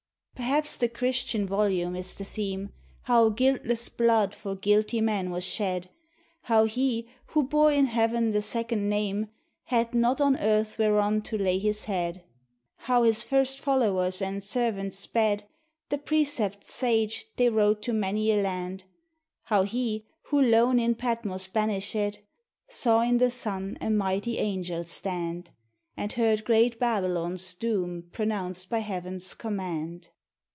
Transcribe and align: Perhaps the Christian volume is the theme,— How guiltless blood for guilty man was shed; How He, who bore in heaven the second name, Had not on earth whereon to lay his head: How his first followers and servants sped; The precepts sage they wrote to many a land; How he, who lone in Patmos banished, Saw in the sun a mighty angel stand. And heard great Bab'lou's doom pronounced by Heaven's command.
Perhaps 0.33 0.79
the 0.79 0.89
Christian 0.89 1.45
volume 1.45 1.95
is 1.95 2.15
the 2.15 2.25
theme,— 2.25 2.71
How 3.03 3.29
guiltless 3.29 3.89
blood 3.89 4.33
for 4.33 4.55
guilty 4.55 4.99
man 4.99 5.29
was 5.29 5.43
shed; 5.43 5.91
How 6.41 6.65
He, 6.65 7.07
who 7.27 7.43
bore 7.43 7.71
in 7.71 7.85
heaven 7.85 8.31
the 8.31 8.41
second 8.41 8.89
name, 8.89 9.29
Had 9.65 9.93
not 9.93 10.19
on 10.19 10.35
earth 10.37 10.79
whereon 10.79 11.21
to 11.23 11.37
lay 11.37 11.59
his 11.59 11.85
head: 11.85 12.23
How 12.77 13.03
his 13.03 13.23
first 13.23 13.59
followers 13.59 14.19
and 14.19 14.41
servants 14.41 14.97
sped; 14.97 15.43
The 15.89 15.99
precepts 15.99 16.71
sage 16.73 17.27
they 17.37 17.49
wrote 17.49 17.83
to 17.83 17.93
many 17.93 18.31
a 18.31 18.41
land; 18.41 18.85
How 19.43 19.61
he, 19.61 20.07
who 20.23 20.41
lone 20.41 20.79
in 20.79 20.95
Patmos 20.95 21.45
banished, 21.49 22.19
Saw 22.67 23.01
in 23.03 23.19
the 23.19 23.29
sun 23.31 23.77
a 23.79 23.91
mighty 23.91 24.39
angel 24.39 24.85
stand. 24.85 25.51
And 25.95 26.11
heard 26.13 26.43
great 26.45 26.79
Bab'lou's 26.79 27.53
doom 27.53 28.09
pronounced 28.11 28.71
by 28.71 28.79
Heaven's 28.79 29.35
command. 29.35 30.09